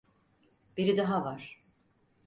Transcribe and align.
Biri 0.77 0.97
daha 0.97 1.23
var. 1.25 1.63